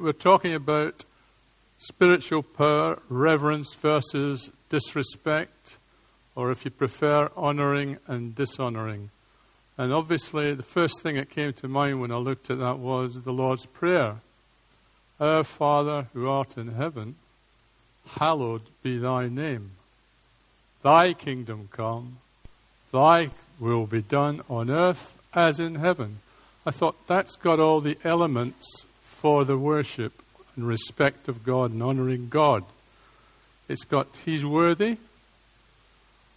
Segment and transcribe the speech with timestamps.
[0.00, 1.04] we're talking about
[1.76, 5.76] spiritual power, reverence versus disrespect,
[6.34, 9.10] or if you prefer, honoring and dishonoring.
[9.76, 13.22] And obviously, the first thing that came to mind when I looked at that was
[13.22, 14.16] the Lord's Prayer
[15.18, 17.16] Our Father who art in heaven,
[18.06, 19.72] hallowed be thy name.
[20.82, 22.18] Thy kingdom come,
[22.90, 26.20] thy will be done on earth as in heaven.
[26.64, 28.86] I thought that's got all the elements
[29.20, 30.14] for the worship
[30.56, 32.64] and respect of God and honoring God.
[33.68, 34.96] It's got, He's worthy.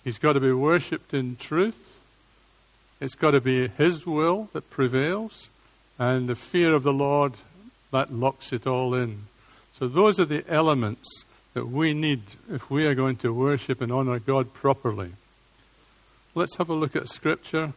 [0.04, 2.00] He's got to be worshipped in truth.
[3.00, 5.50] It's got to be His will that prevails.
[5.98, 7.36] And the fear of the Lord,
[7.92, 9.28] that locks it all in.
[9.72, 11.08] So those are the elements
[11.54, 15.14] that we need if we are going to worship and honor God properly.
[16.36, 17.74] Let's have a look at Scripture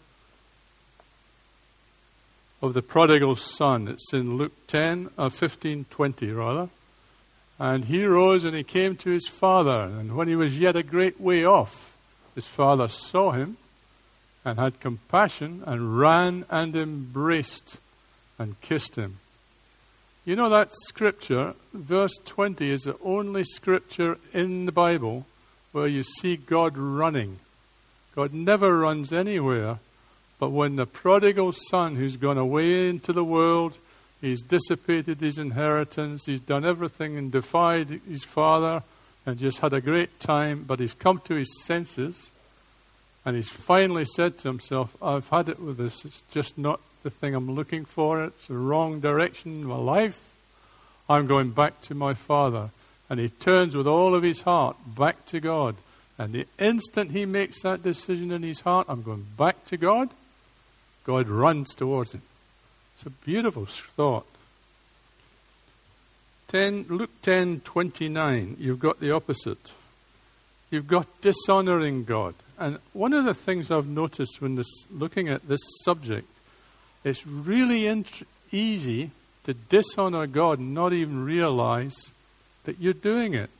[2.62, 3.88] of the prodigal son.
[3.88, 6.68] It's in Luke 10, uh, 15, 20 rather.
[7.58, 9.84] And he rose and he came to his father.
[9.84, 11.94] And when he was yet a great way off,
[12.34, 13.56] his father saw him
[14.44, 17.78] and had compassion and ran and embraced
[18.38, 19.18] and kissed him.
[20.24, 25.26] You know that scripture, verse 20, is the only scripture in the Bible
[25.72, 27.38] where you see God running.
[28.14, 29.78] God never runs anywhere,
[30.38, 33.76] but when the prodigal son who's gone away into the world,
[34.20, 38.82] he's dissipated his inheritance, he's done everything and defied his father
[39.24, 42.30] and just had a great time, but he's come to his senses
[43.24, 47.10] and he's finally said to himself, I've had it with this, it's just not the
[47.10, 48.24] thing I'm looking for.
[48.24, 50.20] It's the wrong direction in my life.
[51.08, 52.70] I'm going back to my Father.
[53.08, 55.76] And he turns with all of his heart back to God.
[56.18, 60.10] And the instant he makes that decision in his heart, I'm going back to God,
[61.06, 62.22] God runs towards him.
[62.96, 64.26] It's a beautiful thought.
[66.48, 69.72] 10, Luke 10 29, you've got the opposite.
[70.70, 72.34] You've got dishonoring God.
[72.58, 76.28] And one of the things I've noticed when this, looking at this subject
[77.06, 79.12] it's really int- easy
[79.44, 82.10] to dishonor God and not even realize
[82.64, 83.50] that you're doing it.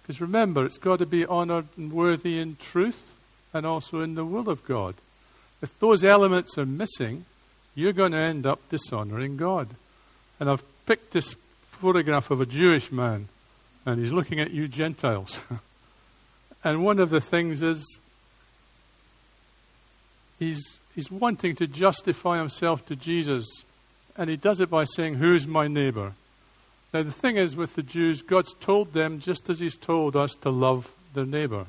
[0.00, 3.18] Because remember, it's got to be honored and worthy in truth
[3.52, 4.94] and also in the will of God.
[5.62, 7.24] If those elements are missing,
[7.74, 9.68] you're going to end up dishonoring God.
[10.38, 11.34] And I've picked this
[11.70, 13.28] photograph of a Jewish man,
[13.84, 15.40] and he's looking at you Gentiles.
[16.64, 17.84] and one of the things is
[20.38, 23.46] he's He's wanting to justify himself to Jesus,
[24.16, 26.14] and he does it by saying, Who's my neighbor?
[26.94, 30.34] Now, the thing is with the Jews, God's told them, just as He's told us,
[30.36, 31.66] to love their neighbor.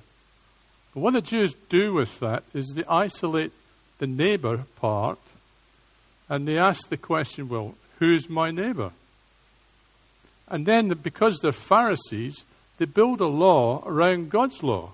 [0.93, 3.51] But what the Jews do with that is they isolate
[3.99, 5.19] the neighbor part
[6.29, 8.91] and they ask the question, Well, who's my neighbor?
[10.49, 12.45] And then, because they're Pharisees,
[12.77, 14.91] they build a law around God's law.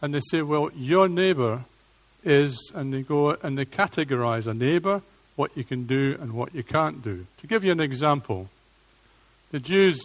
[0.00, 1.64] And they say, Well, your neighbor
[2.24, 5.02] is, and they go and they categorize a neighbor,
[5.36, 7.26] what you can do and what you can't do.
[7.38, 8.48] To give you an example,
[9.50, 10.02] the Jews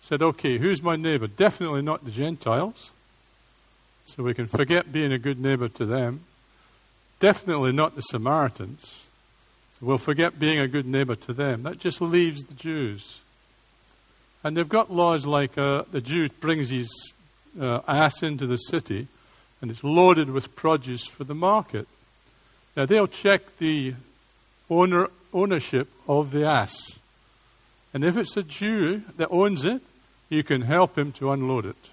[0.00, 1.26] said, okay, who's my neighbor?
[1.26, 2.92] Definitely not the Gentiles.
[4.04, 6.20] So we can forget being a good neighbor to them.
[7.20, 9.06] Definitely not the Samaritans.
[9.72, 11.62] So we'll forget being a good neighbor to them.
[11.62, 13.20] That just leaves the Jews.
[14.42, 16.88] And they've got laws like uh, the Jew brings his
[17.60, 19.08] uh, ass into the city
[19.60, 21.88] and it's loaded with produce for the market.
[22.76, 23.94] Now they'll check the
[24.70, 26.98] owner, ownership of the ass.
[27.92, 29.82] And if it's a Jew that owns it,
[30.28, 31.90] you can help him to unload it.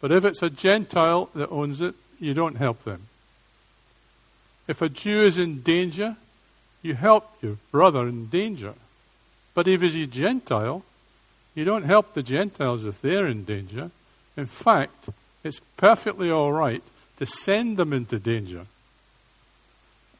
[0.00, 3.08] But if it's a Gentile that owns it, you don't help them.
[4.70, 6.14] If a Jew is in danger,
[6.80, 8.74] you help your brother in danger.
[9.52, 10.84] But if he's a Gentile,
[11.56, 13.90] you don't help the Gentiles if they're in danger.
[14.36, 15.08] In fact,
[15.42, 16.84] it's perfectly all right
[17.16, 18.66] to send them into danger.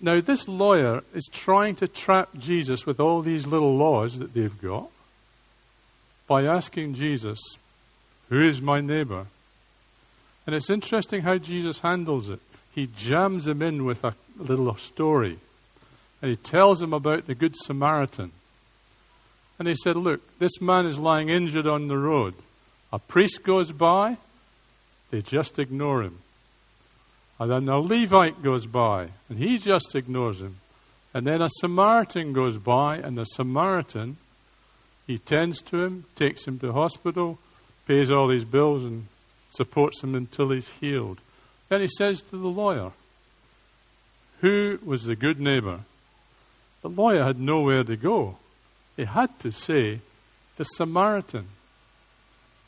[0.01, 4.61] Now, this lawyer is trying to trap Jesus with all these little laws that they've
[4.61, 4.91] got
[6.27, 7.39] by asking Jesus,
[8.31, 9.27] Who is my neighbor?
[10.45, 12.41] And it's interesting how Jesus handles it.
[12.75, 15.39] He jams him in with a little story.
[16.23, 18.33] And he tells him about the Good Samaritan.
[19.59, 22.35] And he said, Look, this man is lying injured on the road.
[22.93, 24.17] A priest goes by,
[25.11, 26.19] they just ignore him.
[27.39, 30.57] And then a Levite goes by, and he just ignores him.
[31.15, 34.19] And then a Samaritan goes by, and the Samaritan,
[35.07, 37.39] he tends to him, takes him to hospital,
[37.87, 39.07] pays all his bills, and
[39.51, 41.21] supports him until he's healed.
[41.69, 42.93] Then he says to the lawyer,
[44.41, 45.81] Who was the good neighbor?
[46.83, 48.37] The lawyer had nowhere to go.
[48.97, 50.01] He had to say,
[50.57, 51.49] the Samaritan.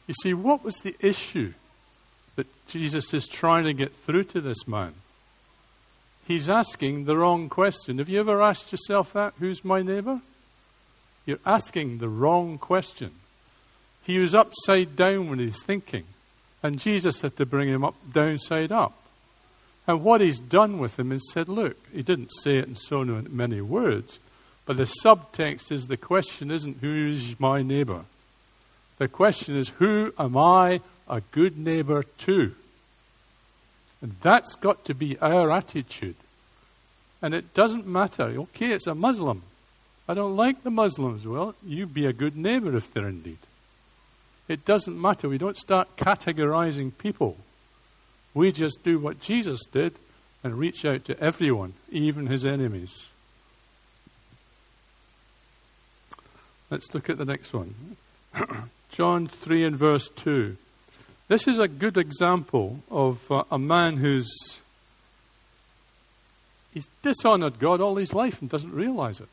[0.06, 1.52] You see, what was the issue
[2.36, 4.94] that Jesus is trying to get through to this man?
[6.26, 7.98] He's asking the wrong question.
[7.98, 9.34] Have you ever asked yourself that?
[9.38, 10.20] Who's my neighbor?
[11.26, 13.12] You're asking the wrong question.
[14.04, 16.04] He was upside down when he's thinking,
[16.62, 19.01] and Jesus had to bring him up downside up.
[19.86, 23.04] And what he's done with him is said, Look, he didn't say it in so
[23.04, 24.20] many words,
[24.64, 28.04] but the subtext is the question isn't who's my neighbor?
[28.98, 32.54] The question is, who am I a good neighbor to?
[34.00, 36.16] And that's got to be our attitude.
[37.20, 38.24] And it doesn't matter.
[38.24, 39.42] Okay, it's a Muslim.
[40.08, 41.26] I don't like the Muslims.
[41.26, 43.38] Well, you be a good neighbor if they're indeed.
[44.48, 45.28] It doesn't matter.
[45.28, 47.36] We don't start categorizing people.
[48.34, 49.94] We just do what Jesus did
[50.42, 53.08] and reach out to everyone, even his enemies.
[56.70, 57.74] Let's look at the next one.
[58.90, 60.56] John 3 and verse 2.
[61.28, 64.30] This is a good example of uh, a man who's
[66.72, 69.28] he's dishonored God all his life and doesn't realize it.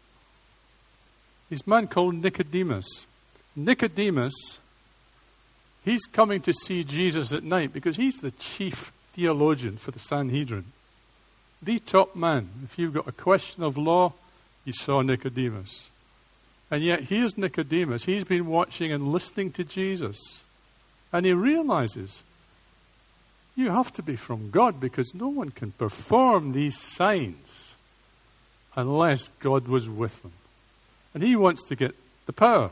[1.50, 3.06] He's a man called Nicodemus.
[3.56, 4.60] Nicodemus
[5.84, 10.66] He's coming to see Jesus at night because he's the chief theologian for the Sanhedrin.
[11.62, 12.50] The top man.
[12.64, 14.14] If you've got a question of law,
[14.66, 15.90] you saw Nicodemus.
[16.72, 18.06] And yet, here's Nicodemus.
[18.06, 20.44] He's been watching and listening to Jesus.
[21.12, 22.24] And he realizes
[23.56, 27.76] you have to be from God because no one can perform these signs
[28.76, 30.32] unless God was with them.
[31.14, 31.96] And he wants to get
[32.26, 32.70] the power.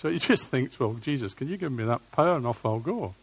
[0.00, 2.78] So he just thinks, well, Jesus, can you give me that power and off I'll
[2.78, 3.14] go?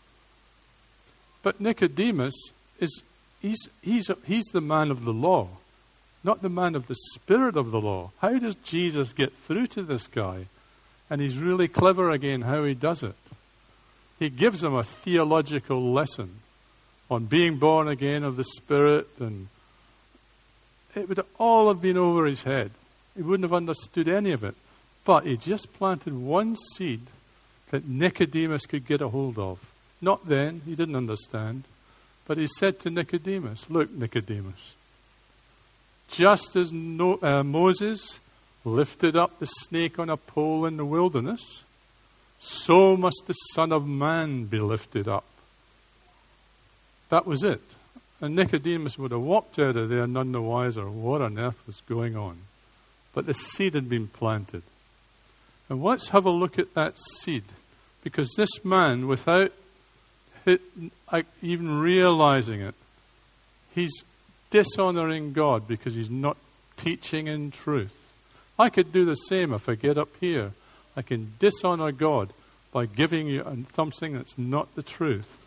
[1.41, 2.35] But Nicodemus
[2.79, 3.01] is
[3.41, 5.47] he's, he's, he's the man of the law,
[6.23, 8.11] not the man of the spirit of the law.
[8.19, 10.45] How does Jesus get through to this guy?
[11.09, 13.15] And he's really clever again how he does it.
[14.19, 16.41] He gives him a theological lesson
[17.09, 19.47] on being born again of the Spirit, and
[20.93, 22.71] it would all have been over his head.
[23.15, 24.55] He wouldn't have understood any of it.
[25.07, 26.99] But he just planted one seed
[27.71, 29.71] that Nicodemus could get a hold of.
[30.01, 31.63] Not then, he didn't understand.
[32.25, 34.75] But he said to Nicodemus, Look, Nicodemus,
[36.09, 38.19] just as no, uh, Moses
[38.65, 41.63] lifted up the snake on a pole in the wilderness,
[42.37, 45.23] so must the Son of Man be lifted up.
[47.07, 47.61] That was it.
[48.19, 51.79] And Nicodemus would have walked out of there none the wiser what on earth was
[51.87, 52.39] going on.
[53.13, 54.63] But the seed had been planted.
[55.69, 57.43] And let's have a look at that seed.
[58.03, 59.51] Because this man, without
[61.41, 62.75] even realizing it,
[63.75, 63.91] he's
[64.49, 66.37] dishonoring God because he's not
[66.77, 67.93] teaching in truth.
[68.57, 70.51] I could do the same if I get up here.
[70.95, 72.33] I can dishonor God
[72.71, 75.45] by giving you something that's not the truth.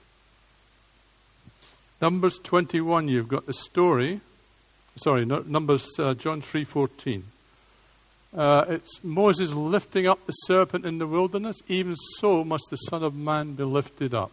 [2.00, 4.20] Numbers 21, you've got the story.
[4.96, 7.22] Sorry, Numbers uh, John 3:14.
[8.37, 11.56] Uh, it's Moses lifting up the serpent in the wilderness.
[11.69, 14.31] Even so must the Son of Man be lifted up.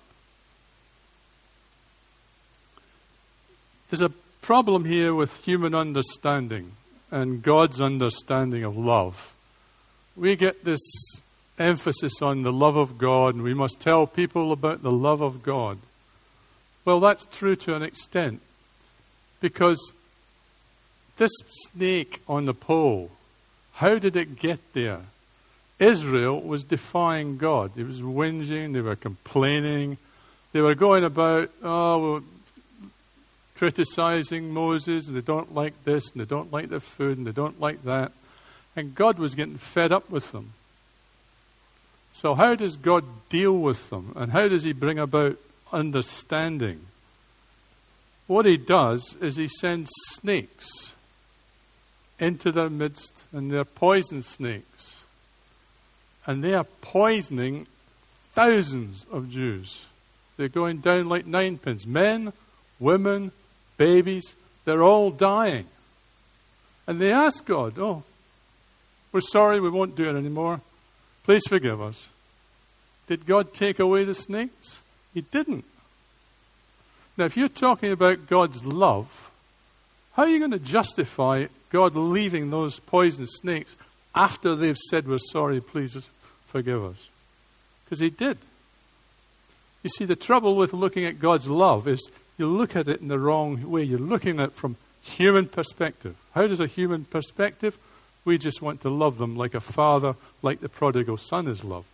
[3.90, 4.12] There's a
[4.42, 6.74] problem here with human understanding
[7.10, 9.34] and God's understanding of love.
[10.16, 10.82] We get this
[11.58, 15.42] emphasis on the love of God, and we must tell people about the love of
[15.42, 15.80] God.
[16.86, 18.42] Well, that's true to an extent
[19.42, 19.92] because
[21.18, 21.32] this
[21.72, 23.12] snake on the pole
[23.78, 25.02] how did it get there?
[25.78, 27.78] Israel was defying God.
[27.78, 29.98] It was whinging, they were complaining,
[30.52, 32.24] they were going about, oh, well,
[33.56, 37.60] criticizing Moses, they don't like this, and they don't like the food, and they don't
[37.60, 38.12] like that.
[38.76, 40.54] And God was getting fed up with them.
[42.14, 44.14] So, how does God deal with them?
[44.16, 45.38] And how does He bring about
[45.72, 46.80] understanding?
[48.26, 50.96] What He does is He sends snakes
[52.20, 55.06] into their midst, and they're poison snakes.
[56.26, 57.68] And they are poisoning
[58.34, 59.88] thousands of Jews.
[60.36, 61.88] They're going down like ninepins.
[61.88, 62.34] Men,
[62.80, 63.32] women,
[63.78, 65.66] babies, they're all dying.
[66.86, 68.04] And they ask God, Oh,
[69.12, 70.62] we're sorry, we won't do it anymore.
[71.24, 72.10] Please forgive us.
[73.08, 74.82] Did God take away the snakes?
[75.14, 75.66] He didn't.
[77.18, 79.32] Now, if you're talking about God's love,
[80.14, 83.76] how are you going to justify God leaving those poisonous snakes
[84.16, 85.98] after they've said, We're sorry, please
[86.46, 87.08] forgive us.
[87.86, 88.38] Because He did.
[89.84, 93.08] You see, the trouble with looking at God's love is you look at it in
[93.08, 93.84] the wrong way.
[93.84, 96.16] You're looking at it from human perspective.
[96.34, 97.78] How does a human perspective?
[98.26, 101.88] We just want to love them like a father, like the prodigal son is loved.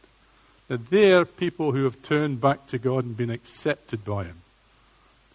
[0.68, 4.38] that they're people who have turned back to God and been accepted by Him.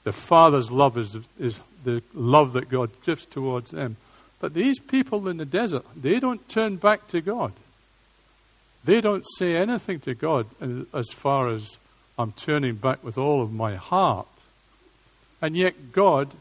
[0.04, 3.96] The Father's love is, is the love that God gives towards them.
[4.40, 7.52] But these people in the desert, they don't turn back to God.
[8.84, 10.46] They don't say anything to God
[10.94, 11.78] as far as
[12.18, 14.26] I'm turning back with all of my heart.
[15.42, 16.34] And yet God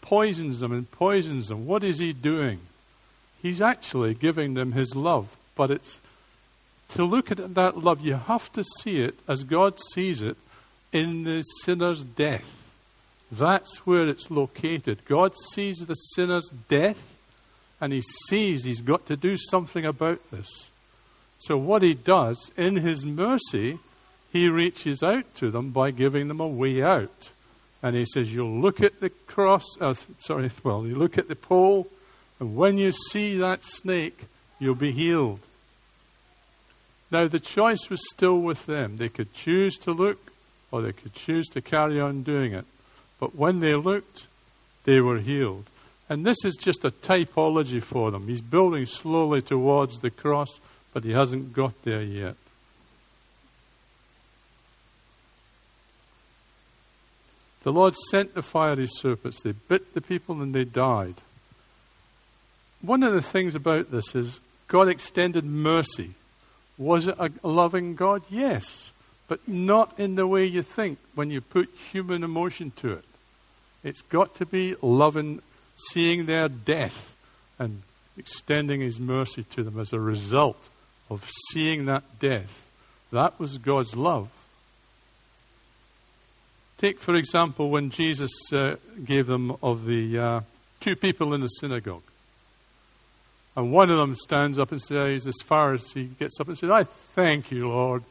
[0.00, 1.66] poisons them and poisons them.
[1.66, 2.60] What is He doing?
[3.42, 5.36] He's actually giving them His love.
[5.56, 6.00] But it's
[6.90, 10.36] to look at that love, you have to see it as God sees it
[10.92, 12.56] in the sinner's death.
[13.30, 15.04] That's where it's located.
[15.06, 17.16] God sees the sinner's death,
[17.80, 20.70] and He sees He's got to do something about this.
[21.38, 23.78] So, what He does, in His mercy,
[24.32, 27.30] He reaches out to them by giving them a way out.
[27.82, 31.36] And He says, You'll look at the cross, uh, sorry, well, you look at the
[31.36, 31.88] pole,
[32.38, 34.26] and when you see that snake,
[34.58, 35.40] you'll be healed.
[37.10, 38.96] Now, the choice was still with them.
[38.96, 40.30] They could choose to look,
[40.70, 42.64] or they could choose to carry on doing it.
[43.18, 44.28] But when they looked,
[44.84, 45.64] they were healed.
[46.10, 48.26] And this is just a typology for them.
[48.28, 50.60] He's building slowly towards the cross,
[50.92, 52.34] but he hasn't got there yet.
[57.62, 59.40] The Lord sent the fiery serpents.
[59.40, 61.16] They bit the people and they died.
[62.82, 66.14] One of the things about this is God extended mercy.
[66.78, 68.22] Was it a loving God?
[68.30, 68.92] Yes.
[69.28, 73.04] But not in the way you think when you put human emotion to it.
[73.84, 75.42] It's got to be loving,
[75.88, 77.14] seeing their death
[77.58, 77.82] and
[78.16, 80.68] extending his mercy to them as a result
[81.08, 82.70] of seeing that death.
[83.12, 84.28] That was God's love.
[86.78, 90.40] Take, for example, when Jesus uh, gave them of the uh,
[90.80, 92.02] two people in the synagogue.
[93.56, 96.56] And one of them stands up and says, as far as he gets up and
[96.56, 98.04] says, I thank you, Lord.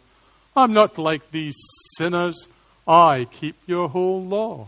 [0.55, 1.55] I'm not like these
[1.97, 2.47] sinners.
[2.87, 4.67] I keep your whole law.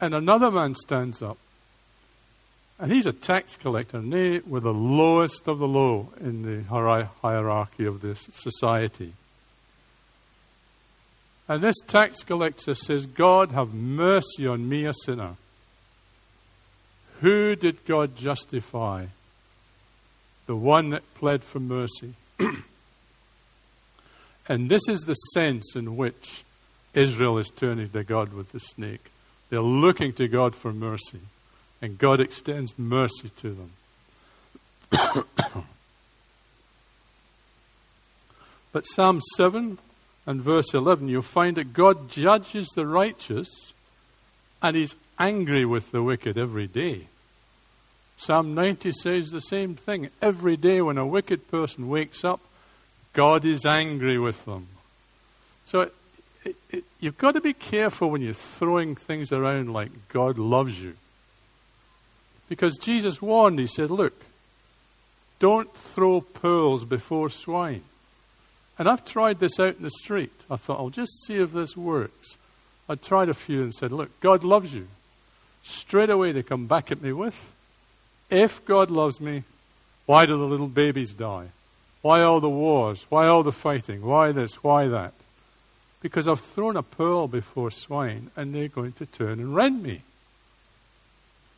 [0.00, 1.38] And another man stands up.
[2.78, 6.62] And he's a tax collector, and they were the lowest of the low in the
[6.64, 9.12] hierarchy of this society.
[11.48, 15.36] And this tax collector says, God, have mercy on me, a sinner.
[17.20, 19.06] Who did God justify?
[20.46, 22.14] The one that pled for mercy.
[24.48, 26.44] and this is the sense in which
[26.94, 29.10] Israel is turning to God with the snake.
[29.50, 31.20] They're looking to God for mercy,
[31.84, 33.68] and God extends mercy to
[34.90, 35.24] them.
[38.72, 39.76] but Psalm 7
[40.24, 43.74] and verse 11, you'll find that God judges the righteous
[44.62, 47.08] and He's angry with the wicked every day.
[48.16, 50.08] Psalm 90 says the same thing.
[50.22, 52.40] Every day when a wicked person wakes up,
[53.12, 54.68] God is angry with them.
[55.66, 55.90] So
[56.46, 60.80] it, it, you've got to be careful when you're throwing things around like God loves
[60.80, 60.94] you.
[62.48, 64.14] Because Jesus warned, He said, Look,
[65.38, 67.82] don't throw pearls before swine.
[68.78, 70.32] And I've tried this out in the street.
[70.50, 72.36] I thought, I'll just see if this works.
[72.88, 74.88] I tried a few and said, Look, God loves you.
[75.62, 77.52] Straight away they come back at me with,
[78.30, 79.44] If God loves me,
[80.06, 81.48] why do the little babies die?
[82.02, 83.06] Why all the wars?
[83.08, 84.02] Why all the fighting?
[84.02, 84.62] Why this?
[84.62, 85.14] Why that?
[86.04, 90.02] because I've thrown a pearl before swine and they're going to turn and rend me.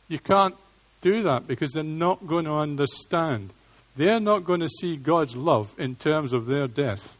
[0.07, 0.55] You can't
[1.01, 3.51] do that because they're not going to understand.
[3.95, 7.15] They're not going to see God's love in terms of their death.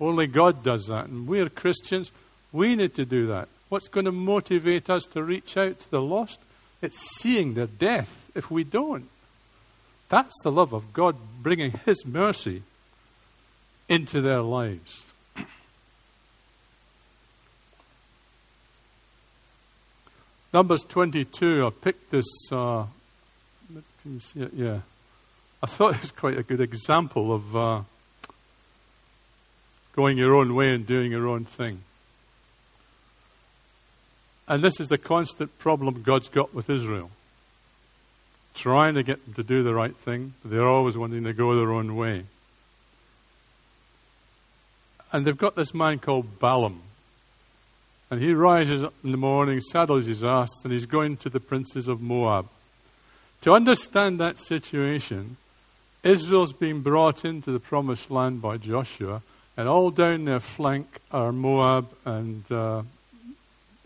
[0.00, 1.06] Only God does that.
[1.06, 2.12] And we're Christians.
[2.52, 3.48] We need to do that.
[3.68, 6.40] What's going to motivate us to reach out to the lost?
[6.82, 9.08] It's seeing their death if we don't.
[10.08, 12.62] That's the love of God bringing His mercy
[13.88, 15.06] into their lives.
[20.54, 22.26] Numbers 22, I picked this.
[22.52, 22.84] Uh,
[24.36, 24.52] it?
[24.54, 24.82] Yeah.
[25.60, 27.80] I thought it was quite a good example of uh,
[29.96, 31.80] going your own way and doing your own thing.
[34.46, 37.10] And this is the constant problem God's got with Israel.
[38.54, 41.56] Trying to get them to do the right thing, but they're always wanting to go
[41.56, 42.26] their own way.
[45.10, 46.80] And they've got this man called Balaam.
[48.10, 51.40] And he rises up in the morning, saddles his ass, and he's going to the
[51.40, 52.48] princes of Moab.
[53.42, 55.36] To understand that situation,
[56.02, 59.22] Israel's been brought into the promised land by Joshua,
[59.56, 62.82] and all down their flank are Moab and uh,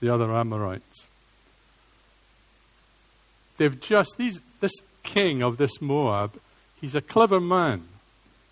[0.00, 1.06] the other Amorites.
[3.56, 4.72] They've just, these, this
[5.02, 6.38] king of this Moab,
[6.80, 7.84] he's a clever man.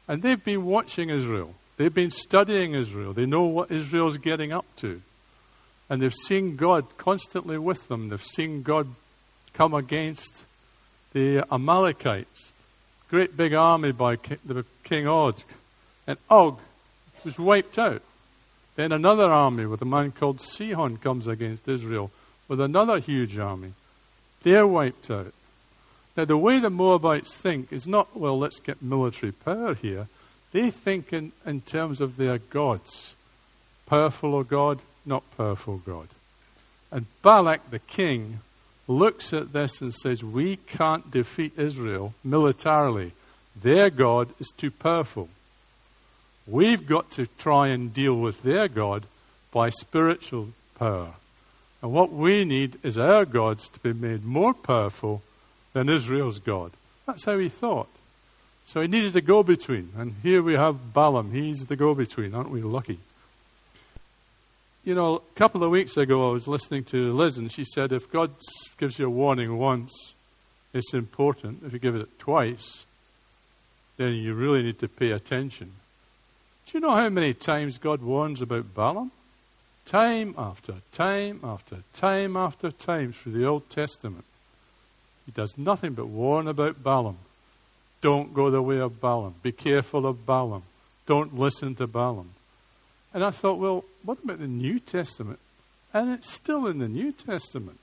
[0.08, 1.54] And they've been watching Israel.
[1.76, 3.12] They've been studying Israel.
[3.12, 5.02] They know what Israel's getting up to.
[5.88, 8.08] And they've seen God constantly with them.
[8.08, 8.88] They've seen God
[9.52, 10.44] come against
[11.12, 12.52] the Amalekites.
[13.08, 15.36] Great big army by the King Og.
[16.06, 16.58] And Og
[17.24, 18.02] was wiped out.
[18.74, 22.10] Then another army with a man called Sihon comes against Israel
[22.48, 23.72] with another huge army.
[24.42, 25.32] They're wiped out.
[26.16, 30.08] Now, the way the Moabites think is not, well, let's get military power here.
[30.52, 33.16] They think in, in terms of their gods.
[33.86, 36.08] Powerful or God, not powerful God.
[36.90, 38.40] And Balak, the king,
[38.88, 43.12] looks at this and says, We can't defeat Israel militarily.
[43.60, 45.28] Their God is too powerful.
[46.46, 49.06] We've got to try and deal with their God
[49.50, 50.48] by spiritual
[50.78, 51.14] power.
[51.82, 55.22] And what we need is our gods to be made more powerful
[55.72, 56.72] than Israel's God.
[57.06, 57.88] That's how he thought.
[58.64, 59.92] So he needed a go between.
[59.96, 61.32] And here we have Balaam.
[61.32, 62.34] He's the go between.
[62.34, 62.98] Aren't we lucky?
[64.86, 67.90] You know, a couple of weeks ago, I was listening to Liz, and she said
[67.90, 68.30] if God
[68.78, 70.14] gives you a warning once,
[70.72, 71.64] it's important.
[71.66, 72.86] If you give it twice,
[73.96, 75.72] then you really need to pay attention.
[76.66, 79.10] Do you know how many times God warns about Balaam?
[79.86, 84.24] Time after time after time after time through the Old Testament.
[85.24, 87.18] He does nothing but warn about Balaam.
[88.02, 89.34] Don't go the way of Balaam.
[89.42, 90.62] Be careful of Balaam.
[91.06, 92.35] Don't listen to Balaam.
[93.16, 95.38] And I thought, well, what about the New Testament?
[95.94, 97.80] And it's still in the New Testament.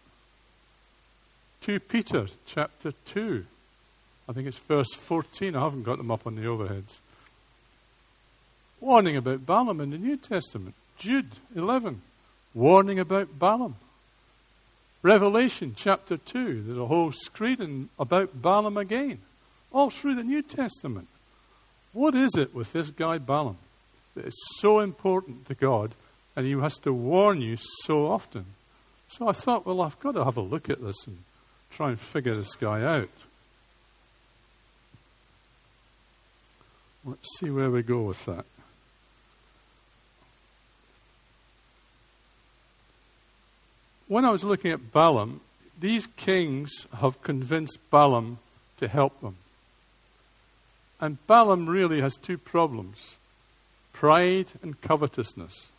[1.61, 3.43] 2 Peter chapter 2.
[4.29, 5.55] I think it's verse 14.
[5.55, 6.99] I haven't got them up on the overheads
[8.83, 10.75] warning about Balaam in the New Testament.
[10.97, 12.01] Jude 11,
[12.53, 13.75] warning about Balaam.
[15.01, 19.19] Revelation chapter 2, there's a whole screen about Balaam again,
[19.71, 21.07] all through the New Testament.
[21.93, 23.57] What is it with this guy Balaam
[24.15, 25.96] that is so important to God
[26.36, 28.45] and he has to warn you so often?
[29.08, 31.19] So I thought, well, I've got to have a look at this and
[31.69, 33.10] try and figure this guy out.
[37.06, 38.45] Let's see where we go with that.
[44.13, 45.41] when I was looking at Balaam,
[45.80, 48.38] these kings have convinced Balaam
[48.78, 49.38] to help them.
[51.02, 53.17] And Balaam really has two problems
[53.93, 55.69] pride and covetousness.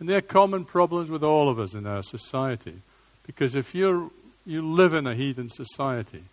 [0.00, 2.80] And they're common problems with all of us in our society.
[3.26, 4.10] Because if you're,
[4.44, 6.24] you live in a heathen society,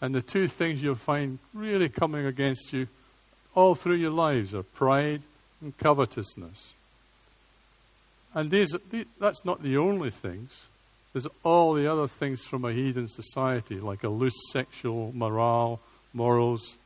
[0.00, 2.86] and the two things you'll find really coming against you
[3.54, 5.22] all through your lives are pride
[5.60, 6.74] and covetousness.
[8.34, 8.74] And these,
[9.20, 10.66] that's not the only things.
[11.12, 15.80] There's all the other things from a heathen society, like a loose sexual morale,
[16.14, 16.78] morals.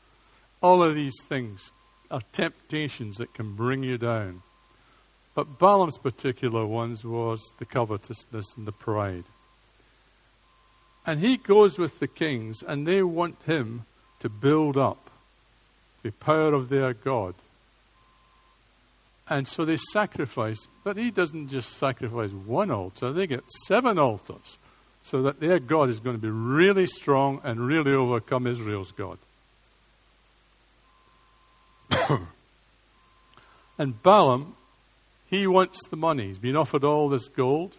[0.61, 1.71] All of these things
[2.11, 4.42] are temptations that can bring you down.
[5.35, 9.25] But Balaam's particular ones was the covetousness and the pride.
[11.07, 13.85] And he goes with the kings, and they want him
[14.21, 15.11] to build up
[16.03, 17.35] the power of their God.
[19.29, 24.59] And so they sacrifice, but he doesn't just sacrifice one altar, they get seven altars
[25.03, 29.19] so that their God is going to be really strong and really overcome Israel's God.
[33.79, 34.57] and Balaam,
[35.29, 36.29] he wants the money.
[36.29, 37.77] He's been offered all this gold.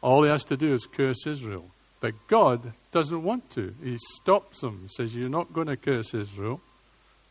[0.00, 1.64] All he has to do is curse Israel.
[2.00, 3.74] But God doesn't want to.
[3.82, 4.80] He stops him.
[4.82, 6.60] He says, You're not going to curse Israel.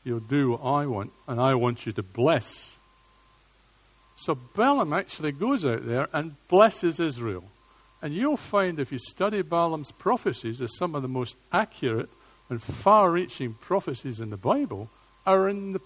[0.04, 2.78] You'll do what I want, and I want you to bless
[4.18, 7.44] so Balaam actually goes out there and blesses Israel.
[8.02, 12.10] And you'll find if you study Balaam's prophecies, that some of the most accurate
[12.50, 14.90] and far reaching prophecies in the Bible
[15.26, 15.82] are in, the,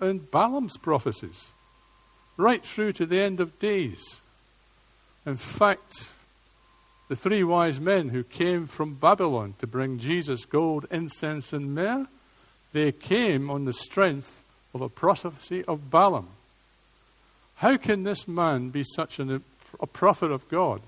[0.00, 1.50] in Balaam's prophecies,
[2.36, 4.20] right through to the end of days.
[5.26, 6.10] In fact,
[7.08, 12.06] the three wise men who came from Babylon to bring Jesus gold, incense, and myrrh,
[12.72, 16.28] they came on the strength of a prophecy of Balaam.
[17.56, 19.42] How can this man be such an,
[19.80, 20.80] a prophet of God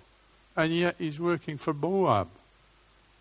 [0.57, 2.29] and yet he's working for Moab?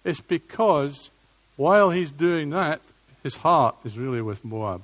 [0.03, 1.09] It's because
[1.55, 2.81] while he's doing that,
[3.23, 4.83] his heart is really with Moab.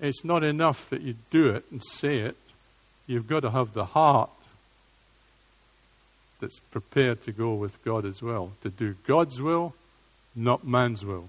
[0.00, 2.36] It's not enough that you do it and say it.
[3.06, 4.30] You've got to have the heart
[6.40, 9.74] that's prepared to go with God as well, to do God's will,
[10.36, 11.28] not man's will.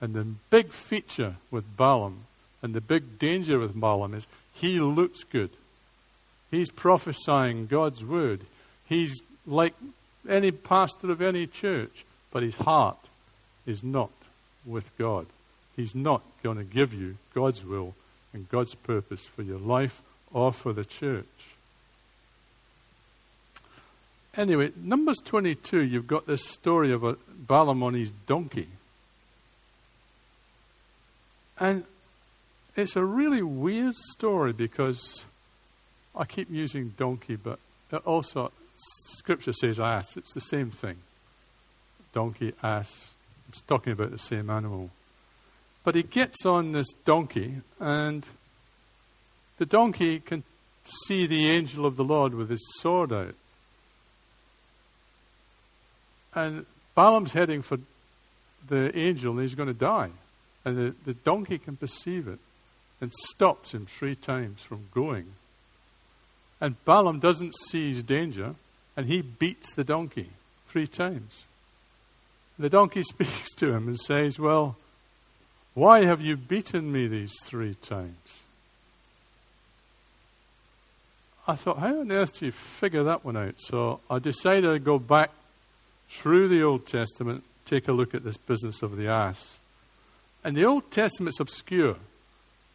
[0.00, 2.24] And the big feature with Balaam
[2.62, 5.50] and the big danger with Balaam is he looks good.
[6.50, 8.40] He's prophesying God's word.
[8.88, 9.74] He's like
[10.28, 13.08] any pastor of any church, but his heart
[13.66, 14.10] is not
[14.64, 15.26] with God.
[15.80, 17.94] He's not going to give you God's will
[18.34, 21.24] and God's purpose for your life or for the church.
[24.36, 28.68] Anyway, Numbers 22, you've got this story of a Balaam on his donkey.
[31.58, 31.84] And
[32.76, 35.24] it's a really weird story because
[36.14, 37.58] I keep using donkey, but
[38.04, 38.52] also
[39.16, 40.18] Scripture says ass.
[40.18, 40.98] It's the same thing.
[42.12, 43.12] Donkey, ass.
[43.48, 44.90] It's talking about the same animal.
[45.82, 48.28] But he gets on this donkey, and
[49.58, 50.44] the donkey can
[51.06, 53.34] see the angel of the Lord with his sword out.
[56.34, 57.78] And Balaam's heading for
[58.68, 60.10] the angel, and he's going to die.
[60.64, 62.38] And the, the donkey can perceive it
[63.00, 65.32] and stops him three times from going.
[66.60, 68.54] And Balaam doesn't see his danger,
[68.96, 70.30] and he beats the donkey
[70.68, 71.44] three times.
[72.58, 74.76] The donkey speaks to him and says, Well,
[75.74, 78.40] why have you beaten me these three times?
[81.46, 83.54] I thought, how on earth do you figure that one out?
[83.60, 85.30] So I decided to go back
[86.08, 89.58] through the Old Testament, take a look at this business of the ass.
[90.44, 91.96] And the Old Testament's obscure,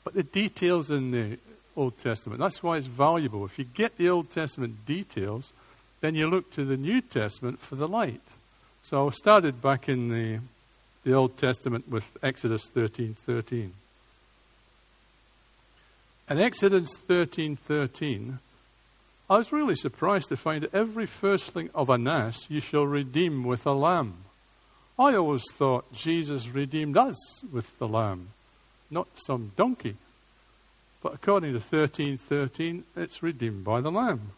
[0.04, 1.38] but the details in the
[1.76, 3.46] Old Testament, that's why it's valuable.
[3.46, 5.54] If you get the Old Testament details,
[6.02, 8.22] then you look to the New Testament for the light.
[8.82, 10.40] So I started back in the,
[11.06, 13.74] the Old Testament with Exodus 13 13.
[16.28, 18.40] And Exodus 13 13,
[19.30, 23.66] I was really surprised to find every firstling of an ass you shall redeem with
[23.66, 24.16] a lamb.
[24.98, 28.30] I always thought Jesus redeemed us with the lamb,
[28.90, 29.98] not some donkey.
[31.04, 34.32] But according to 13:13, 13, it's redeemed by the lamb.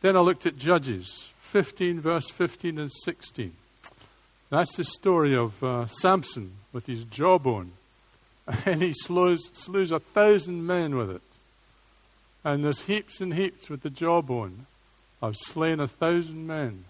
[0.00, 3.52] Then I looked at Judges 15, verse 15 and 16.
[4.54, 7.72] That's the story of uh, Samson with his jawbone.
[8.66, 11.22] And he slews, slews a thousand men with it.
[12.44, 14.66] And there's heaps and heaps with the jawbone.
[15.20, 16.84] I've slain a thousand men.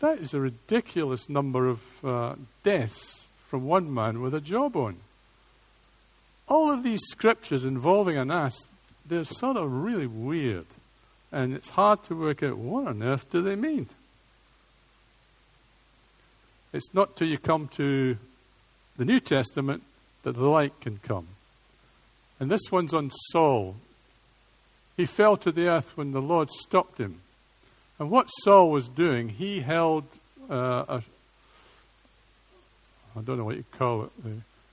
[0.00, 4.96] That is a ridiculous number of uh, deaths from one man with a jawbone.
[6.48, 8.58] All of these scriptures involving an ass,
[9.06, 10.66] they're sort of really weird.
[11.30, 13.86] And it's hard to work out what on earth do they mean.
[16.72, 18.16] It's not till you come to
[18.96, 19.82] the New Testament
[20.22, 21.28] that the light can come.
[22.38, 23.76] And this one's on Saul.
[24.96, 27.20] He fell to the earth when the Lord stopped him.
[27.98, 30.04] And what Saul was doing, he held
[30.48, 31.02] uh, a,
[33.16, 34.10] I don't know what you call it,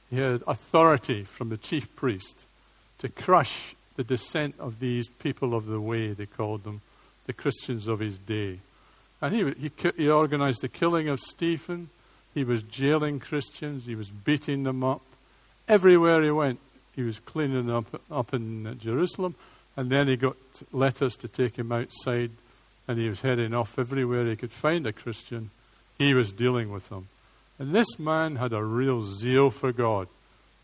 [0.10, 2.46] he had authority from the chief priest
[3.00, 6.82] to crush the descent of these people of the way, they called them,
[7.26, 8.60] the Christians of his day.
[9.22, 11.90] And he, he, he organized the killing of Stephen.
[12.34, 13.86] He was jailing Christians.
[13.86, 15.02] He was beating them up.
[15.68, 16.60] Everywhere he went,
[16.96, 19.36] he was cleaning up, up in Jerusalem.
[19.76, 20.38] And then he got
[20.72, 22.32] letters to take him outside,
[22.88, 25.52] and he was heading off everywhere he could find a Christian.
[25.98, 27.08] He was dealing with them.
[27.60, 30.08] And this man had a real zeal for God.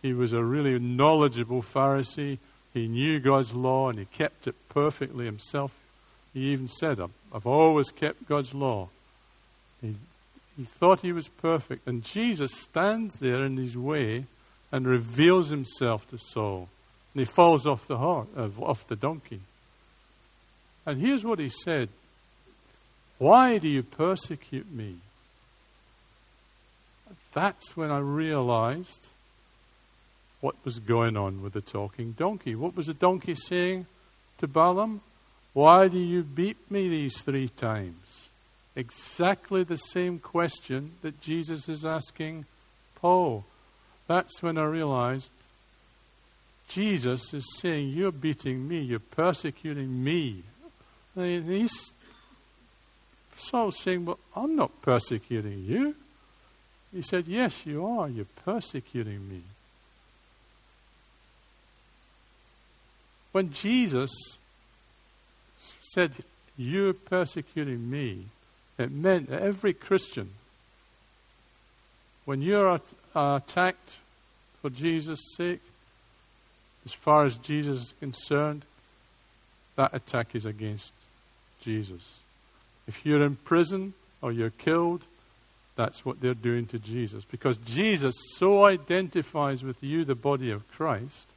[0.01, 2.37] He was a really knowledgeable Pharisee
[2.73, 5.71] he knew God's law and he kept it perfectly himself.
[6.33, 6.99] He even said,
[7.33, 8.89] I've always kept God's law.
[9.81, 9.95] He,
[10.57, 11.87] he thought he was perfect.
[11.87, 14.25] And Jesus stands there in his way
[14.71, 16.69] and reveals himself to Saul.
[17.13, 19.41] And he falls off the, horse, uh, off the donkey.
[20.85, 21.89] And here's what he said
[23.19, 24.95] Why do you persecute me?
[27.33, 29.07] That's when I realized
[30.41, 32.53] what was going on with the talking donkey.
[32.55, 33.85] What was the donkey saying
[34.39, 35.01] to Balaam?
[35.53, 38.29] Why do you beat me these three times?
[38.75, 42.45] Exactly the same question that Jesus is asking
[42.95, 43.45] Paul.
[44.07, 45.31] That's when I realized
[46.67, 50.43] Jesus is saying, You're beating me, you're persecuting me.
[51.15, 51.93] And he's
[53.35, 55.95] Saul's saying, Well, I'm not persecuting you.
[56.91, 58.09] He said, Yes, you are.
[58.09, 59.41] You're persecuting me.
[63.31, 64.11] When Jesus
[65.79, 66.15] said,
[66.57, 68.25] You're persecuting me,
[68.77, 70.31] it meant that every Christian,
[72.25, 72.79] when you're
[73.15, 73.97] uh, attacked
[74.61, 75.61] for Jesus' sake,
[76.85, 78.65] as far as Jesus is concerned,
[79.75, 80.93] that attack is against
[81.61, 82.19] Jesus.
[82.87, 85.03] If you're in prison or you're killed,
[85.75, 87.25] that's what they're doing to Jesus.
[87.25, 91.31] Because Jesus so identifies with you, the body of Christ,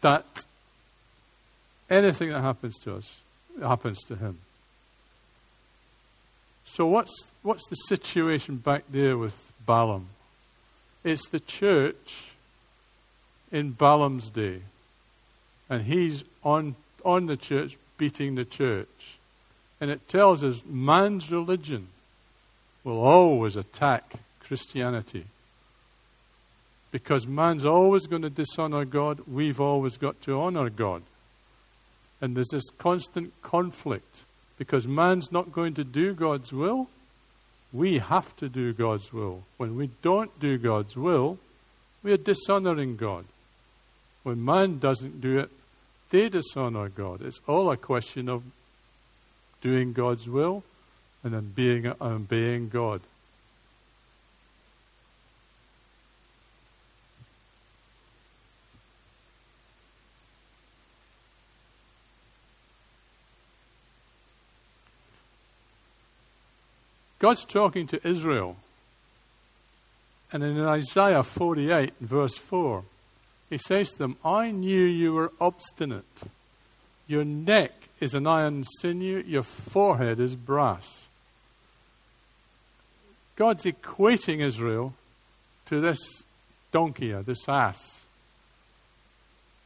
[0.00, 0.44] that
[1.90, 3.20] anything that happens to us
[3.60, 4.38] happens to him.
[6.64, 10.08] So, what's, what's the situation back there with Balaam?
[11.02, 12.26] It's the church
[13.50, 14.60] in Balaam's day.
[15.70, 19.18] And he's on, on the church, beating the church.
[19.80, 21.88] And it tells us man's religion
[22.84, 25.24] will always attack Christianity.
[26.90, 31.02] Because man's always going to dishonor God, we've always got to honor God.
[32.20, 34.24] And there's this constant conflict
[34.58, 36.88] because man's not going to do God's will.
[37.72, 39.44] We have to do God's will.
[39.56, 41.38] When we don't do God's will,
[42.02, 43.24] we are dishonoring God.
[44.22, 45.50] When man doesn't do it,
[46.10, 47.22] they dishonor God.
[47.22, 48.42] It's all a question of
[49.60, 50.64] doing God's will
[51.22, 53.00] and then being, obeying God.
[67.18, 68.56] God's talking to Israel.
[70.32, 72.84] And in Isaiah 48, verse 4,
[73.50, 76.22] he says to them, I knew you were obstinate.
[77.06, 81.08] Your neck is an iron sinew, your forehead is brass.
[83.36, 84.94] God's equating Israel
[85.66, 86.24] to this
[86.72, 88.04] donkey or this ass.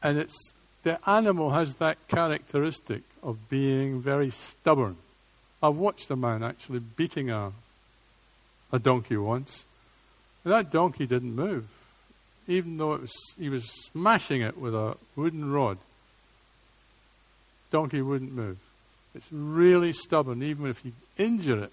[0.02, 4.96] And it's the animal has that characteristic of being very stubborn.
[5.62, 7.52] I've watched a man actually beating a,
[8.72, 9.64] a donkey once.
[10.44, 11.66] And that donkey didn't move,
[12.48, 15.78] even though was, he was smashing it with a wooden rod.
[17.70, 18.58] Donkey wouldn't move.
[19.14, 21.72] It's really stubborn, even if you injure it.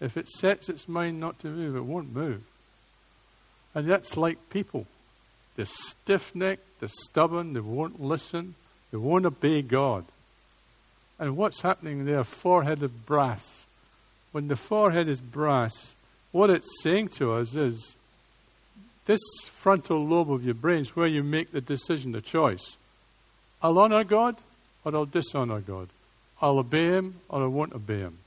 [0.00, 2.42] If it sets its mind not to move, it won't move.
[3.74, 4.86] And that's like people.
[5.56, 8.54] They're stiff necked, they're stubborn, they won't listen,
[8.90, 10.04] they won't obey God.
[11.18, 12.24] And what's happening there?
[12.24, 13.66] Forehead of brass.
[14.32, 15.94] When the forehead is brass,
[16.32, 17.96] what it's saying to us is
[19.06, 22.76] this frontal lobe of your brain is where you make the decision, the choice.
[23.62, 24.36] I'll honor God
[24.84, 25.88] or I'll dishonor God.
[26.40, 28.18] I'll obey Him or I won't obey Him.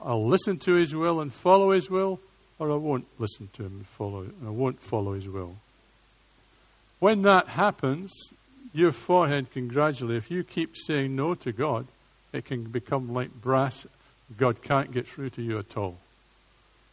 [0.00, 2.20] I'll listen to His will and follow His will
[2.58, 5.56] or I won't listen to Him and follow and I won't follow His will.
[6.98, 8.12] When that happens,
[8.72, 11.86] your forehead can gradually, if you keep saying no to God,
[12.36, 13.86] it can become like brass.
[14.36, 15.96] God can't get through to you at all.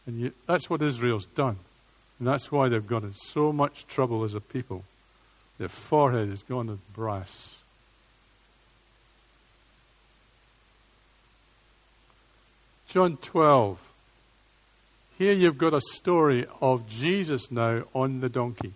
[0.06, 1.58] And that's what Israel's done.
[2.18, 4.84] And that's why they've got in so much trouble as a people.
[5.58, 7.58] Their forehead is gone as brass.
[12.88, 13.80] John 12.
[15.18, 18.72] Here you've got a story of Jesus now on the donkey.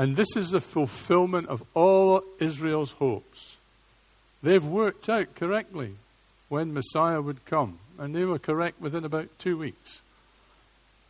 [0.00, 3.58] And this is the fulfillment of all Israel's hopes.
[4.42, 5.96] They've worked out correctly
[6.48, 10.00] when Messiah would come, and they were correct within about two weeks.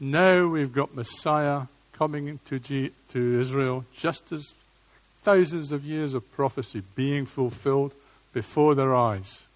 [0.01, 4.55] Now we've got Messiah coming to, G- to Israel just as
[5.23, 7.95] thousands of years of prophecy being fulfilled
[8.33, 9.47] before their eyes.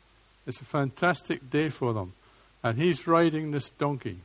[0.46, 2.12] It's a fantastic day for them.
[2.62, 4.18] And he's riding this donkey.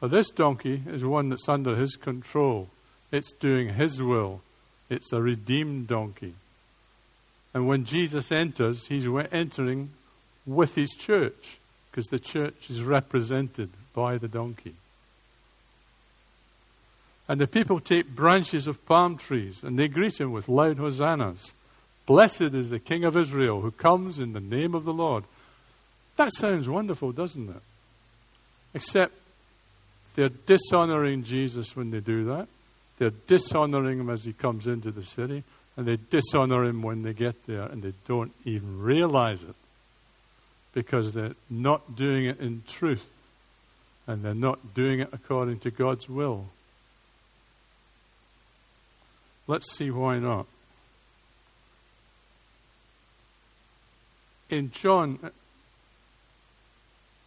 [0.00, 2.70] But this donkey is one that's under his control.
[3.12, 4.40] It's doing His will.
[4.90, 6.34] It's a redeemed donkey.
[7.54, 9.90] And when Jesus enters, He's entering
[10.46, 11.58] with His church,
[11.90, 14.74] because the church is represented by the donkey.
[17.28, 21.54] And the people take branches of palm trees and they greet him with loud hosannas.
[22.04, 25.24] Blessed is the King of Israel who comes in the name of the Lord.
[26.16, 27.62] That sounds wonderful, doesn't it?
[28.74, 29.14] Except
[30.14, 32.48] they're dishonoring Jesus when they do that.
[32.98, 35.44] They're dishonoring him as he comes into the city,
[35.76, 39.54] and they dishonor him when they get there, and they don't even realize it
[40.72, 43.08] because they're not doing it in truth,
[44.06, 46.46] and they're not doing it according to God's will.
[49.46, 50.46] Let's see why not.
[54.48, 55.30] In John, uh,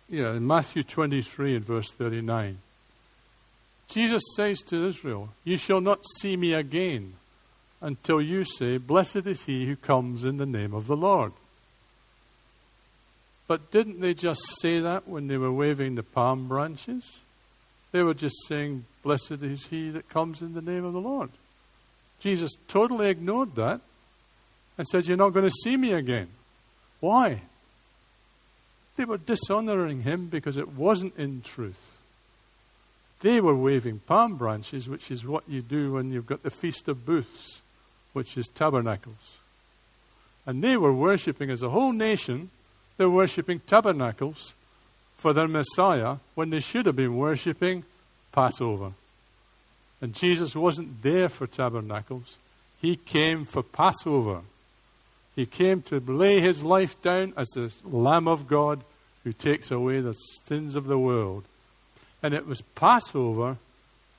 [0.10, 2.60] yeah, in Matthew 23 and verse 39,
[3.88, 7.14] Jesus says to Israel, You shall not see me again
[7.82, 11.34] until you say, Blessed is he who comes in the name of the Lord.
[13.48, 17.22] But didn't they just say that when they were waving the palm branches?
[17.92, 21.30] They were just saying, Blessed is he that comes in the name of the Lord.
[22.20, 23.82] Jesus totally ignored that
[24.78, 26.30] and said, You're not going to see me again.
[27.00, 27.42] Why?
[28.96, 31.95] They were dishonoring him because it wasn't in truth.
[33.26, 36.88] They were waving palm branches, which is what you do when you've got the Feast
[36.88, 37.64] of Booths,
[38.14, 39.38] which is tabernacles.
[40.46, 42.52] And they were worshipping as a whole nation
[42.98, 44.54] They're worshipping tabernacles
[45.16, 47.84] for their Messiah when they should have been worshipping
[48.32, 48.92] Passover.
[50.02, 52.38] And Jesus wasn't there for tabernacles,
[52.80, 54.42] He came for Passover.
[55.36, 58.84] He came to lay His life down as the Lamb of God
[59.24, 61.46] who takes away the sins of the world.
[62.24, 63.58] And it was Passover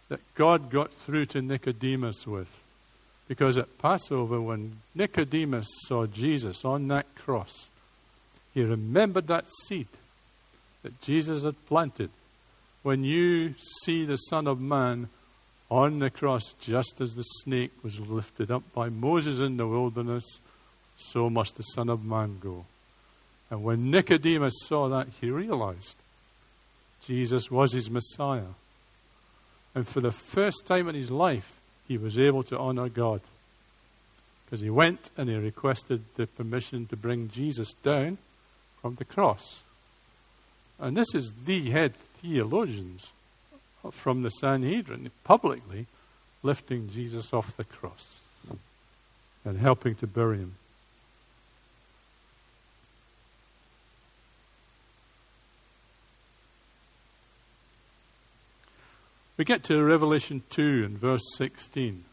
[0.09, 2.49] that God got through to Nicodemus with.
[3.29, 7.69] Because at Passover, when Nicodemus saw Jesus on that cross,
[8.55, 9.89] he remembered that seed
[10.83, 12.11] that Jesus had planted.
[12.83, 13.55] When you
[13.85, 15.09] see the Son of Man
[15.69, 20.25] on the cross, just as the snake was lifted up by Moses in the wilderness,
[20.97, 22.65] so must the Son of Man go.
[23.51, 25.97] And when Nicodemus saw that, he realized
[27.07, 28.55] Jesus was his Messiah.
[29.75, 33.21] And for the first time in his life, he was able to honor God.
[34.45, 38.19] Because he went and he requested the permission to bring Jesus down
[38.81, 39.63] from the cross.
[40.79, 43.13] And this is the head theologians
[43.91, 45.87] from the Sanhedrin publicly
[46.43, 48.21] lifting Jesus off the cross
[49.45, 50.55] and helping to bury him.
[59.37, 62.05] We get to Revelation 2 and verse 16.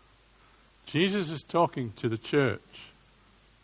[0.85, 2.89] Jesus is talking to the church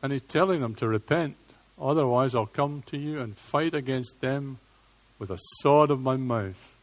[0.01, 1.35] and he's telling them to repent,
[1.79, 4.59] otherwise, I'll come to you and fight against them
[5.19, 6.77] with a sword of my mouth.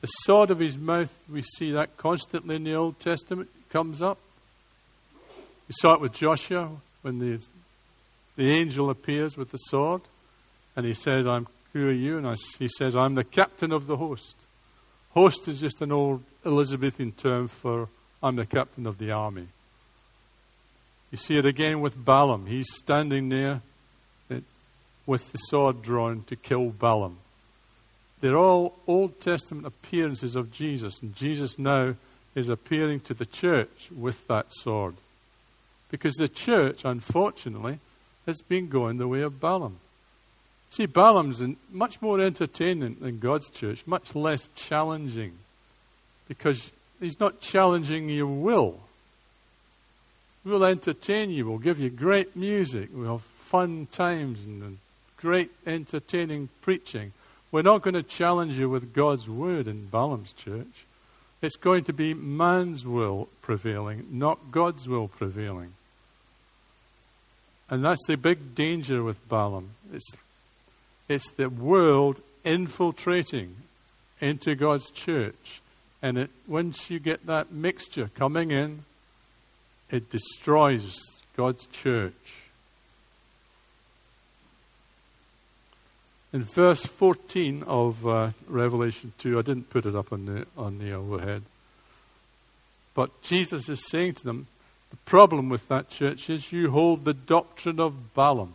[0.00, 4.18] The sword of his mouth, we see that constantly in the Old Testament, comes up.
[5.68, 6.70] We saw it with Joshua
[7.02, 7.44] when the,
[8.36, 10.00] the angel appears with the sword
[10.74, 12.16] and he says, I'm, Who are you?
[12.16, 14.36] And I, he says, I'm the captain of the host.
[15.10, 17.88] Host is just an old Elizabethan term for
[18.22, 19.48] I'm the captain of the army.
[21.10, 22.46] You see it again with Balaam.
[22.46, 23.62] He's standing there
[25.06, 27.18] with the sword drawn to kill Balaam.
[28.20, 31.94] They're all Old Testament appearances of Jesus, and Jesus now
[32.34, 34.96] is appearing to the church with that sword.
[35.90, 37.78] Because the church, unfortunately,
[38.26, 39.78] has been going the way of Balaam.
[40.70, 45.32] See, Balaam's much more entertaining than God's church, much less challenging,
[46.28, 48.80] because he's not challenging your will.
[50.44, 54.78] We'll entertain you, we'll give you great music, we'll have fun times and
[55.16, 57.12] great entertaining preaching.
[57.50, 60.84] We're not going to challenge you with God's word in Balaam's church.
[61.40, 65.72] It's going to be man's will prevailing, not God's will prevailing.
[67.70, 69.70] And that's the big danger with Balaam.
[69.92, 70.10] It's
[71.08, 73.56] it's the world infiltrating
[74.20, 75.60] into God's church.
[76.02, 78.84] And it, once you get that mixture coming in,
[79.90, 80.98] it destroys
[81.36, 82.42] God's church.
[86.32, 90.78] In verse 14 of uh, Revelation 2, I didn't put it up on the, on
[90.78, 91.42] the overhead,
[92.94, 94.46] but Jesus is saying to them,
[94.90, 98.54] the problem with that church is you hold the doctrine of Balaam.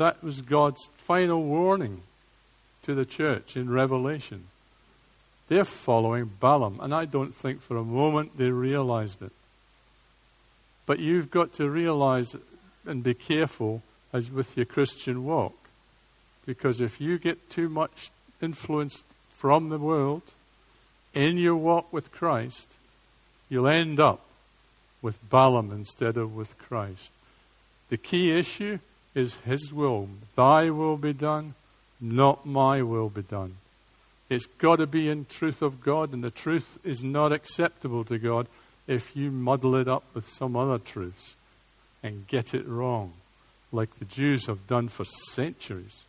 [0.00, 2.00] That was God's final warning
[2.84, 4.44] to the church in Revelation.
[5.48, 9.32] They're following Balaam, and I don't think for a moment they realized it.
[10.86, 12.34] But you've got to realize
[12.86, 15.68] and be careful as with your Christian walk.
[16.46, 18.10] Because if you get too much
[18.40, 20.22] influenced from the world
[21.12, 22.70] in your walk with Christ,
[23.50, 24.22] you'll end up
[25.02, 27.12] with Balaam instead of with Christ.
[27.90, 28.78] The key issue
[29.14, 30.08] is His will.
[30.36, 31.54] Thy will be done,
[32.00, 33.56] not my will be done.
[34.28, 38.18] It's got to be in truth of God, and the truth is not acceptable to
[38.18, 38.46] God
[38.86, 41.34] if you muddle it up with some other truths
[42.02, 43.12] and get it wrong,
[43.72, 46.04] like the Jews have done for centuries.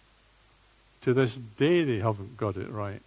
[1.02, 3.02] To this day, they haven't got it right,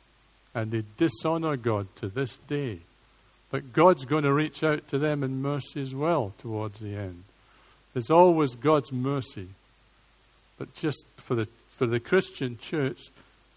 [0.53, 2.81] and they dishonor God to this day.
[3.53, 7.23] But God's going to reach out to them in mercy as well towards the end.
[7.93, 9.49] There's always God's mercy
[10.59, 13.11] but just for the, for the Christian church,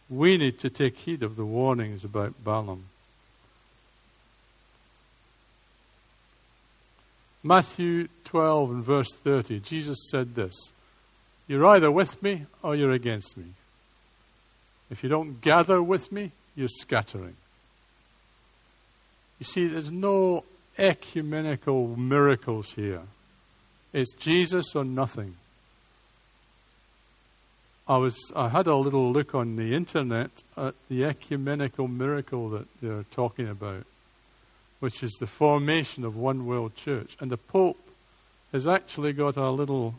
[0.10, 2.86] we need to take heed of the warnings about Balaam.
[7.44, 10.54] Matthew 12 and verse 30, Jesus said this
[11.48, 13.46] You're either with me or you're against me.
[14.90, 17.36] If you don't gather with me, you're scattering.
[19.40, 20.44] You see, there's no
[20.78, 23.02] ecumenical miracles here.
[23.94, 25.36] It's Jesus or nothing.
[27.90, 32.68] I was I had a little look on the internet at the ecumenical miracle that
[32.82, 33.86] they're talking about,
[34.82, 37.16] which is the formation of one world church.
[37.22, 37.80] And the Pope
[38.52, 39.96] has actually got a little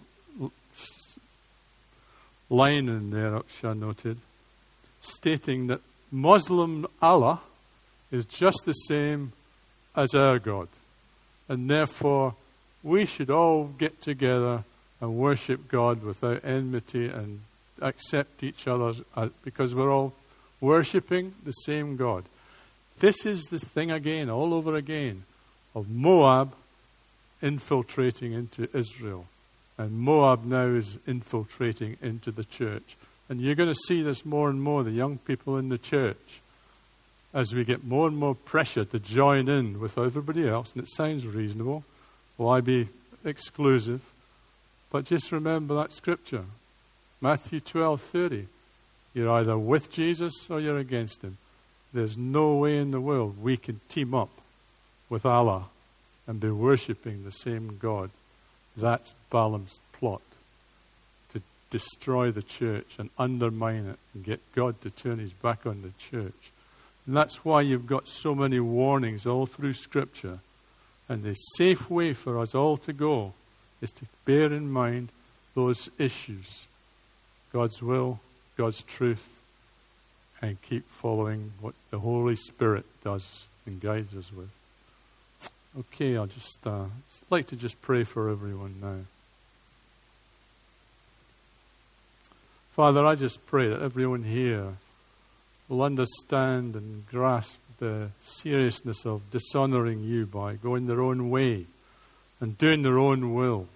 [2.51, 4.19] line in there, Aksha noted,
[5.01, 5.81] stating that
[6.11, 7.41] Muslim Allah
[8.11, 9.33] is just the same
[9.97, 10.69] as our God.
[11.49, 12.35] And therefore,
[12.83, 14.65] we should all get together
[15.01, 17.41] and worship God without enmity and
[17.81, 20.13] accept each other uh, because we're all
[20.61, 22.25] worshipping the same God.
[22.99, 25.25] This is the thing again, all over again,
[25.75, 26.55] of Moab
[27.41, 29.27] infiltrating into Israel.
[29.77, 32.97] And Moab now is infiltrating into the church.
[33.29, 36.41] And you're going to see this more and more, the young people in the church,
[37.33, 40.73] as we get more and more pressure to join in with everybody else.
[40.73, 41.85] And it sounds reasonable.
[42.37, 42.89] Why be
[43.25, 44.03] exclusive?
[44.91, 46.45] But just remember that scripture
[47.21, 48.47] Matthew 12:30.
[49.15, 51.39] You're either with Jesus or you're against him.
[51.93, 54.31] There's no way in the world we can team up
[55.09, 55.69] with Allah
[56.27, 58.11] and be worshipping the same God.
[58.77, 60.23] That's Balaam's plot
[61.33, 61.41] to
[61.71, 65.93] destroy the church and undermine it and get God to turn his back on the
[65.99, 66.53] church.
[67.07, 70.41] And that's why you've got so many warnings all through Scripture.
[71.09, 73.33] And the safe way for us all to go
[73.81, 75.11] is to bear in mind
[75.55, 76.67] those issues
[77.53, 78.21] God's will,
[78.57, 79.29] God's truth,
[80.43, 84.51] and keep following what the Holy Spirit does and guides us with.
[85.79, 86.87] Okay, I'll just uh,
[87.31, 88.99] like to just pray for everyone now.
[92.73, 94.75] Father, I just pray that everyone here
[95.69, 101.67] will understand and grasp the seriousness of dishonoring you by going their own way
[102.41, 103.67] and doing their own will.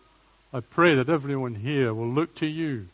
[0.53, 2.89] I pray that everyone here will look to you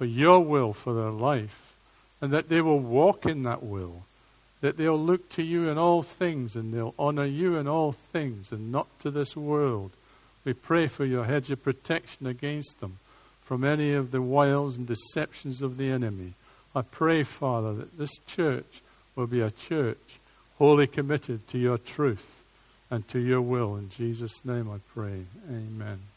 [0.00, 1.74] for your will for their life
[2.22, 4.04] and that they will walk in that will,
[4.62, 8.50] that they'll look to you in all things and they'll honor you in all things
[8.50, 9.90] and not to this world.
[10.42, 12.98] We pray for your hedge of protection against them
[13.44, 16.32] from any of the wiles and deceptions of the enemy.
[16.74, 18.80] I pray, Father, that this church
[19.14, 20.18] will be a church
[20.56, 22.42] wholly committed to your truth
[22.90, 23.76] and to your will.
[23.76, 25.24] In Jesus' name I pray.
[25.50, 26.09] Amen.